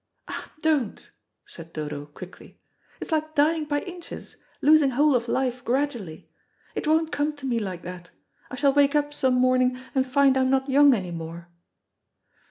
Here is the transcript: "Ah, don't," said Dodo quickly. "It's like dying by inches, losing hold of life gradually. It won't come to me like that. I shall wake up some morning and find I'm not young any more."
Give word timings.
"Ah, 0.27 0.51
don't," 0.63 1.11
said 1.45 1.73
Dodo 1.73 2.07
quickly. 2.07 2.59
"It's 2.99 3.11
like 3.11 3.35
dying 3.35 3.65
by 3.65 3.81
inches, 3.81 4.35
losing 4.59 4.89
hold 4.89 5.15
of 5.15 5.27
life 5.27 5.63
gradually. 5.63 6.27
It 6.73 6.87
won't 6.87 7.11
come 7.11 7.35
to 7.35 7.45
me 7.45 7.59
like 7.59 7.83
that. 7.83 8.09
I 8.49 8.55
shall 8.55 8.73
wake 8.73 8.95
up 8.95 9.13
some 9.13 9.35
morning 9.35 9.77
and 9.93 10.03
find 10.03 10.37
I'm 10.37 10.49
not 10.49 10.67
young 10.67 10.95
any 10.95 11.11
more." 11.11 11.49